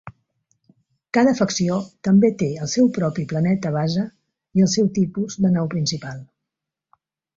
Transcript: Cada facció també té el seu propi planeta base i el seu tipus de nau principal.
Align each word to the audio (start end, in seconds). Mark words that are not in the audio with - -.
Cada 1.17 1.33
facció 1.39 1.75
també 2.07 2.31
té 2.41 2.47
el 2.67 2.71
seu 2.73 2.89
propi 2.97 3.27
planeta 3.33 3.75
base 3.77 4.07
i 4.61 4.65
el 4.69 4.73
seu 4.77 4.89
tipus 4.99 5.37
de 5.45 5.57
nau 5.59 5.69
principal. 5.75 6.25